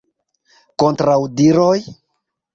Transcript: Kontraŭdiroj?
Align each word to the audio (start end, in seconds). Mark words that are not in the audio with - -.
Kontraŭdiroj? 0.83 1.77